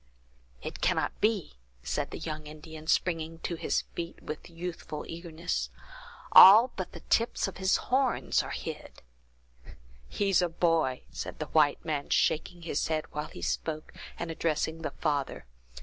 [0.63, 5.69] "It cannot be!" said the young Indian, springing to his feet with youthful eagerness;
[6.31, 9.03] "all but the tips of his horns are hid!"
[10.09, 14.81] "He's a boy!" said the white man, shaking his head while he spoke, and addressing
[14.81, 15.45] the father.